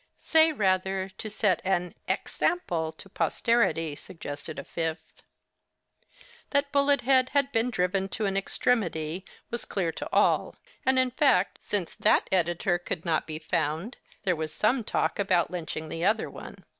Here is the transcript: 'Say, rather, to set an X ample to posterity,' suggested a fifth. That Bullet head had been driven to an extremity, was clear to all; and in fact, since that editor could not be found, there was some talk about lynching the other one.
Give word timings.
'Say, 0.17 0.51
rather, 0.51 1.09
to 1.19 1.29
set 1.29 1.61
an 1.63 1.93
X 2.07 2.41
ample 2.41 2.91
to 2.91 3.07
posterity,' 3.07 3.95
suggested 3.95 4.57
a 4.57 4.63
fifth. 4.63 5.21
That 6.49 6.71
Bullet 6.71 7.01
head 7.01 7.29
had 7.33 7.51
been 7.51 7.69
driven 7.69 8.09
to 8.17 8.25
an 8.25 8.35
extremity, 8.35 9.25
was 9.51 9.63
clear 9.63 9.91
to 9.91 10.09
all; 10.11 10.55
and 10.87 10.97
in 10.97 11.11
fact, 11.11 11.59
since 11.61 11.93
that 11.97 12.27
editor 12.31 12.79
could 12.79 13.05
not 13.05 13.27
be 13.27 13.37
found, 13.37 13.97
there 14.23 14.35
was 14.35 14.51
some 14.51 14.83
talk 14.83 15.19
about 15.19 15.51
lynching 15.51 15.87
the 15.87 16.03
other 16.03 16.31
one. 16.31 16.65